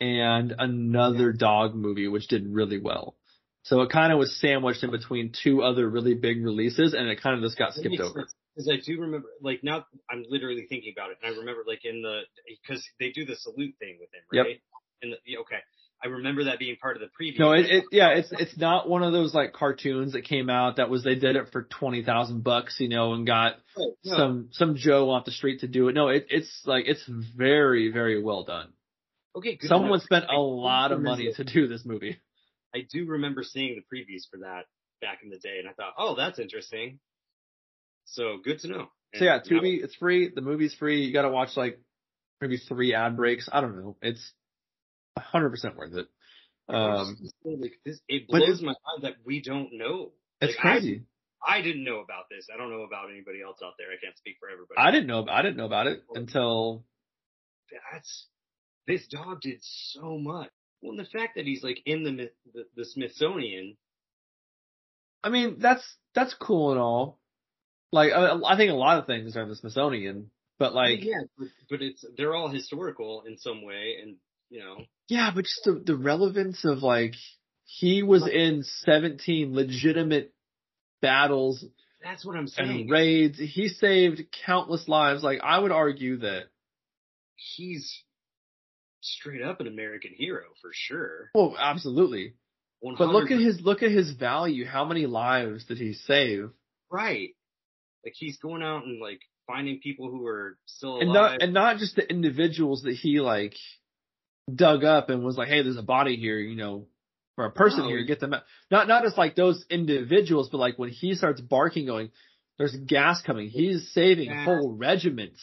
and 0.00 0.54
another 0.58 1.32
dog 1.32 1.74
movie 1.74 2.08
which 2.08 2.28
did 2.28 2.46
really 2.46 2.80
well. 2.80 3.16
So 3.62 3.82
it 3.82 3.90
kind 3.90 4.12
of 4.12 4.18
was 4.18 4.34
sandwiched 4.40 4.82
in 4.82 4.90
between 4.90 5.32
two 5.44 5.62
other 5.62 5.88
really 5.88 6.14
big 6.14 6.42
releases 6.42 6.94
and 6.94 7.08
it 7.08 7.20
kind 7.22 7.36
of 7.36 7.42
just 7.42 7.58
got 7.58 7.74
skipped 7.74 8.00
over. 8.00 8.26
Because 8.56 8.68
I 8.70 8.76
do 8.84 9.00
remember, 9.00 9.28
like 9.42 9.60
now 9.62 9.84
I'm 10.10 10.24
literally 10.28 10.66
thinking 10.68 10.92
about 10.96 11.10
it, 11.10 11.18
and 11.22 11.34
I 11.34 11.38
remember 11.38 11.62
like 11.66 11.84
in 11.84 12.02
the 12.02 12.20
because 12.62 12.82
they 12.98 13.10
do 13.10 13.24
the 13.24 13.36
salute 13.36 13.74
thing 13.78 13.98
with 14.00 14.08
him, 14.12 14.22
right? 14.32 14.48
Yep. 14.48 14.56
And 15.02 15.12
the, 15.12 15.38
okay, 15.42 15.58
I 16.02 16.08
remember 16.08 16.44
that 16.44 16.58
being 16.58 16.76
part 16.76 16.96
of 16.96 17.02
the 17.02 17.06
preview. 17.08 17.38
No, 17.38 17.52
it, 17.52 17.66
it 17.70 17.84
yeah, 17.92 18.08
it's 18.10 18.32
it's 18.32 18.56
not 18.58 18.88
one 18.88 19.02
of 19.02 19.12
those 19.12 19.34
like 19.34 19.52
cartoons 19.52 20.14
that 20.14 20.24
came 20.24 20.50
out 20.50 20.76
that 20.76 20.90
was 20.90 21.04
they 21.04 21.14
did 21.14 21.36
it 21.36 21.52
for 21.52 21.62
twenty 21.64 22.02
thousand 22.02 22.42
bucks, 22.42 22.76
you 22.80 22.88
know, 22.88 23.12
and 23.14 23.26
got 23.26 23.54
Right, 23.76 23.88
no. 24.04 24.16
some 24.16 24.48
some 24.52 24.76
Joe 24.76 25.10
off 25.10 25.26
the 25.26 25.30
street 25.30 25.60
to 25.60 25.68
do 25.68 25.88
it. 25.88 25.92
No, 25.94 26.08
it, 26.08 26.26
it's 26.30 26.62
like 26.66 26.84
it's 26.88 27.04
very 27.36 27.92
very 27.92 28.20
well 28.22 28.44
done. 28.44 28.68
okay. 29.36 29.56
Good 29.56 29.68
Someone 29.68 29.90
enough. 29.90 30.02
spent 30.02 30.24
a 30.28 30.38
lot 30.40 30.90
of 30.92 31.00
money 31.00 31.32
to 31.36 31.44
do 31.44 31.68
this 31.68 31.84
movie. 31.84 32.18
I 32.74 32.86
do 32.90 33.06
remember 33.06 33.42
seeing 33.42 33.74
the 33.76 33.82
previews 33.96 34.22
for 34.30 34.38
that 34.40 34.64
back 35.00 35.20
in 35.22 35.30
the 35.30 35.38
day, 35.38 35.58
and 35.58 35.68
I 35.68 35.72
thought, 35.72 35.94
oh, 35.98 36.14
that's 36.16 36.38
interesting. 36.38 36.98
So 38.04 38.38
good 38.42 38.60
to 38.60 38.68
know. 38.68 38.88
So 39.14 39.24
yeah, 39.24 39.36
And 39.42 39.50
now- 39.50 39.60
Tubi, 39.60 39.82
it's 39.82 39.94
free. 39.96 40.30
The 40.34 40.40
movie's 40.42 40.74
free. 40.74 41.04
You 41.04 41.12
got 41.12 41.22
to 41.22 41.30
watch 41.30 41.56
like 41.56 41.80
maybe 42.40 42.58
three 42.58 42.94
ad 42.94 43.16
breaks. 43.16 43.48
I 43.52 43.60
don't 43.60 43.76
know. 43.76 43.96
It's 44.02 44.32
a 45.16 45.20
hundred 45.20 45.50
percent 45.50 45.76
worth 45.76 45.94
it. 45.94 46.06
Um, 46.68 47.16
like 47.44 47.72
this, 47.84 48.00
it 48.08 48.28
blows 48.28 48.60
my 48.62 48.68
mind 48.86 49.02
that 49.02 49.14
we 49.24 49.42
don't 49.42 49.70
know. 49.72 50.12
it's 50.40 50.54
Like, 50.56 50.64
I- 50.64 50.70
crazy. 50.78 51.02
I 51.46 51.62
didn't 51.62 51.84
know 51.84 52.00
about 52.00 52.24
this. 52.30 52.48
I 52.52 52.58
don't 52.58 52.68
know 52.70 52.82
about 52.82 53.10
anybody 53.10 53.40
else 53.40 53.58
out 53.64 53.72
there. 53.78 53.86
I 53.88 53.96
can't 54.04 54.16
speak 54.18 54.36
for 54.38 54.50
everybody. 54.50 54.76
I 54.78 54.90
didn't 54.90 55.06
know. 55.06 55.26
I 55.26 55.40
didn't 55.40 55.56
know 55.56 55.64
about 55.64 55.86
it 55.86 56.04
until 56.14 56.84
That's 57.92 58.26
this 58.86 59.06
dog 59.06 59.40
did 59.40 59.58
so 59.62 60.18
much. 60.18 60.50
Well, 60.80 60.92
and 60.92 60.98
the 60.98 61.04
fact 61.04 61.36
that 61.36 61.46
he's 61.46 61.62
like 61.62 61.80
in 61.86 62.04
the 62.04 62.30
the, 62.52 62.64
the 62.76 62.84
Smithsonian. 62.84 63.76
I 65.22 65.28
mean, 65.28 65.56
that's 65.58 65.84
that's 66.14 66.34
cool 66.34 66.72
and 66.72 66.80
all. 66.80 67.18
Like, 67.92 68.12
I, 68.12 68.38
I 68.46 68.56
think 68.56 68.70
a 68.70 68.74
lot 68.74 68.98
of 68.98 69.06
things 69.06 69.36
are 69.36 69.42
in 69.42 69.48
the 69.48 69.56
Smithsonian, 69.56 70.30
but 70.58 70.74
like, 70.74 71.02
yeah, 71.02 71.22
but, 71.36 71.48
but 71.68 71.82
it's 71.82 72.04
they're 72.16 72.34
all 72.34 72.48
historical 72.48 73.24
in 73.26 73.36
some 73.36 73.62
way, 73.64 73.96
and 74.00 74.16
you 74.48 74.60
know, 74.60 74.76
yeah, 75.08 75.30
but 75.34 75.44
just 75.44 75.62
the, 75.64 75.82
the 75.84 75.96
relevance 75.96 76.64
of 76.64 76.82
like, 76.82 77.14
he 77.64 78.02
was 78.02 78.26
in 78.26 78.62
17 78.62 79.54
legitimate 79.54 80.32
battles 81.02 81.64
that's 82.02 82.24
what 82.24 82.36
I'm 82.36 82.46
saying. 82.46 82.82
and 82.82 82.90
raids. 82.90 83.38
He 83.38 83.68
saved 83.68 84.22
countless 84.46 84.88
lives. 84.88 85.22
Like, 85.22 85.40
I 85.42 85.58
would 85.58 85.72
argue 85.72 86.18
that, 86.18 86.44
He's 87.56 88.02
straight 89.00 89.42
up 89.42 89.60
an 89.60 89.66
American 89.66 90.10
hero 90.16 90.44
for 90.60 90.70
sure. 90.72 91.30
well, 91.34 91.56
absolutely. 91.58 92.34
100 92.80 92.98
But 93.06 93.12
look 93.12 93.30
at 93.30 93.38
his, 93.40 93.60
look 93.60 93.82
at 93.82 93.90
his 93.90 94.12
value. 94.12 94.64
How 94.64 94.84
many 94.84 95.06
lives 95.06 95.64
did 95.66 95.78
he 95.78 95.92
save? 95.94 96.50
right. 96.90 97.30
Like 98.04 98.14
he's 98.16 98.38
going 98.38 98.62
out 98.62 98.84
and 98.84 98.98
like 99.00 99.20
finding 99.46 99.80
people 99.80 100.10
who 100.10 100.26
are 100.26 100.56
still 100.64 100.96
alive. 100.96 101.02
And 101.02 101.12
not, 101.12 101.42
and 101.42 101.52
not 101.54 101.76
just 101.76 101.96
the 101.96 102.08
individuals 102.10 102.82
that 102.84 102.94
he 102.94 103.20
like 103.20 103.54
dug 104.52 104.84
up 104.84 105.10
and 105.10 105.22
was 105.22 105.36
like, 105.36 105.48
hey, 105.48 105.62
there's 105.62 105.76
a 105.76 105.82
body 105.82 106.16
here, 106.16 106.38
you 106.38 106.56
know, 106.56 106.86
or 107.36 107.44
a 107.44 107.50
person 107.50 107.80
No. 107.80 107.88
here, 107.88 108.02
get 108.04 108.18
them 108.20 108.32
out. 108.32 108.42
Not, 108.70 108.88
not 108.88 109.02
just 109.04 109.18
like 109.18 109.36
those 109.36 109.64
individuals, 109.68 110.48
but 110.50 110.58
like 110.58 110.78
when 110.78 110.88
he 110.88 111.14
starts 111.14 111.40
barking 111.42 111.84
going, 111.86 112.10
there's 112.58 112.74
gas 112.74 113.20
coming. 113.22 113.48
He's 113.50 113.90
saving 113.92 114.30
Gas. 114.30 114.46
whole 114.46 114.72
regiments. 114.74 115.42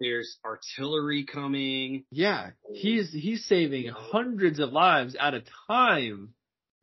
There's 0.00 0.38
artillery 0.44 1.24
coming. 1.24 2.04
Yeah. 2.10 2.50
He's, 2.72 3.12
he's 3.12 3.44
saving 3.46 3.88
hundreds 3.88 4.58
of 4.58 4.72
lives 4.72 5.16
at 5.18 5.34
a 5.34 5.42
time. 5.68 6.34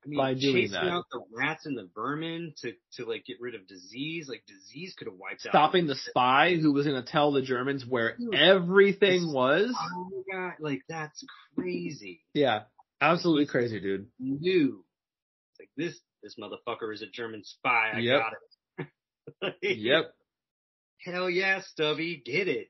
I 0.06 0.10
mean, 0.10 0.18
By 0.18 0.34
doing 0.34 0.54
chasing 0.56 0.72
that. 0.74 0.84
out 0.92 1.06
the 1.12 1.22
rats 1.32 1.66
and 1.66 1.78
the 1.78 1.90
vermin 1.96 2.54
to 2.62 2.74
to 2.96 3.06
like 3.10 3.24
get 3.26 3.38
rid 3.40 3.56
of 3.56 3.66
disease. 3.68 4.28
Like 4.28 4.44
disease 4.46 4.94
could 4.98 5.08
have 5.08 5.16
wiped 5.18 5.46
out. 5.46 5.52
Stopping 5.52 5.88
the 5.88 5.96
spy 5.96 6.56
who 6.56 6.74
was 6.74 6.86
going 6.86 7.02
to 7.02 7.10
tell 7.10 7.32
the 7.32 7.42
Germans 7.42 7.86
where 7.88 8.18
Dude. 8.18 8.36
everything 8.36 9.32
was. 9.32 9.74
Oh 9.80 10.10
my 10.12 10.34
god! 10.38 10.54
Like 10.60 10.82
that's 10.90 11.24
crazy. 11.56 12.22
Yeah. 12.34 12.64
Absolutely 13.00 13.46
crazy, 13.46 13.80
dude. 13.80 14.08
New. 14.20 14.84
It's 15.54 15.60
like 15.62 15.70
this. 15.78 15.98
This 16.22 16.36
motherfucker 16.38 16.94
is 16.94 17.02
a 17.02 17.08
German 17.08 17.44
spy. 17.46 17.92
I 17.96 18.00
Yep. 18.00 18.22
got 18.22 18.34
it. 18.34 18.88
Like, 19.42 19.56
Yep. 19.62 20.14
Hell 21.06 21.30
yeah, 21.30 21.62
Stubby, 21.62 22.22
get 22.26 22.48
it. 22.50 22.68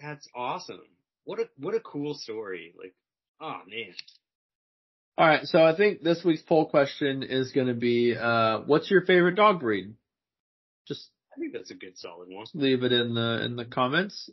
That's 0.00 0.26
awesome. 0.34 0.80
What 1.24 1.40
a 1.40 1.48
what 1.58 1.74
a 1.74 1.80
cool 1.80 2.14
story. 2.14 2.74
Like, 2.78 2.94
oh 3.40 3.60
man. 3.68 3.94
All 5.18 5.26
right, 5.26 5.44
so 5.46 5.64
I 5.64 5.74
think 5.74 6.02
this 6.02 6.22
week's 6.24 6.42
poll 6.42 6.66
question 6.68 7.22
is 7.22 7.50
going 7.52 7.68
to 7.68 7.74
be, 7.74 8.14
uh, 8.14 8.58
what's 8.66 8.90
your 8.90 9.00
favorite 9.00 9.34
dog 9.34 9.60
breed? 9.60 9.94
Just 10.86 11.08
I 11.34 11.40
think 11.40 11.54
that's 11.54 11.70
a 11.70 11.74
good 11.74 11.96
solid 11.96 12.28
one. 12.28 12.44
leave 12.52 12.82
it 12.82 12.92
in 12.92 13.14
the 13.14 13.42
in 13.44 13.56
the 13.56 13.64
comments. 13.64 14.28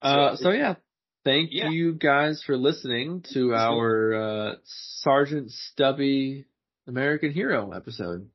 Uh, 0.00 0.36
so 0.36 0.50
yeah, 0.50 0.76
thank 1.24 1.50
Yeah. 1.52 1.68
you 1.70 1.92
guys 1.94 2.42
for 2.46 2.56
listening 2.56 3.24
to 3.34 3.54
our 3.54 4.14
uh, 4.14 4.54
Sergeant 4.64 5.50
Stubby 5.50 6.46
American 6.86 7.30
Hero 7.32 7.72
episode. 7.72 8.28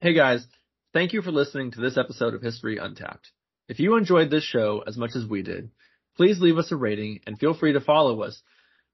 Hey 0.00 0.14
guys, 0.14 0.46
thank 0.94 1.12
you 1.12 1.20
for 1.22 1.32
listening 1.32 1.72
to 1.72 1.80
this 1.80 1.98
episode 1.98 2.34
of 2.34 2.40
History 2.40 2.78
Untapped. 2.78 3.28
If 3.68 3.80
you 3.80 3.96
enjoyed 3.96 4.30
this 4.30 4.44
show 4.44 4.84
as 4.86 4.96
much 4.96 5.10
as 5.16 5.26
we 5.26 5.42
did, 5.42 5.70
please 6.16 6.40
leave 6.40 6.56
us 6.56 6.70
a 6.70 6.76
rating 6.76 7.18
and 7.26 7.36
feel 7.36 7.52
free 7.52 7.72
to 7.72 7.80
follow 7.80 8.22
us 8.22 8.40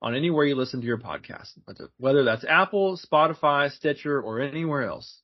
on 0.00 0.16
anywhere 0.16 0.46
you 0.46 0.56
listen 0.56 0.80
to 0.80 0.86
your 0.86 0.98
podcast, 0.98 1.50
whether 1.98 2.24
that's 2.24 2.44
Apple, 2.48 2.98
Spotify, 2.98 3.70
Stitcher, 3.70 4.18
or 4.18 4.40
anywhere 4.40 4.84
else. 4.84 5.20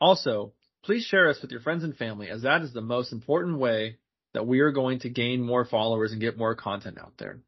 Also, 0.00 0.52
please 0.84 1.04
share 1.04 1.28
us 1.28 1.42
with 1.42 1.50
your 1.50 1.60
friends 1.60 1.82
and 1.82 1.96
family 1.96 2.30
as 2.30 2.42
that 2.42 2.62
is 2.62 2.72
the 2.72 2.80
most 2.80 3.12
important 3.12 3.58
way 3.58 3.96
that 4.34 4.46
we 4.46 4.60
are 4.60 4.70
going 4.70 5.00
to 5.00 5.10
gain 5.10 5.42
more 5.42 5.64
followers 5.64 6.12
and 6.12 6.20
get 6.20 6.38
more 6.38 6.54
content 6.54 6.96
out 7.00 7.14
there. 7.18 7.40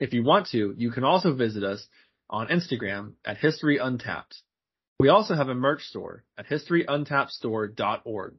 If 0.00 0.14
you 0.14 0.24
want 0.24 0.46
to, 0.52 0.74
you 0.78 0.90
can 0.90 1.04
also 1.04 1.34
visit 1.34 1.64
us 1.64 1.86
on 2.30 2.48
Instagram 2.48 3.12
at 3.26 3.36
History 3.36 3.76
Untapped. 3.76 4.36
We 5.00 5.08
also 5.10 5.34
have 5.34 5.48
a 5.48 5.54
merch 5.54 5.84
store 5.84 6.24
at 6.36 6.48
historyuntappedstore.org. 6.48 8.34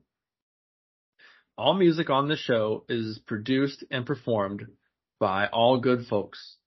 All 1.57 1.73
music 1.73 2.09
on 2.09 2.27
this 2.27 2.39
show 2.39 2.83
is 2.89 3.19
produced 3.25 3.85
and 3.89 4.05
performed 4.05 4.65
by 5.19 5.47
all 5.47 5.79
good 5.79 6.05
folks. 6.07 6.57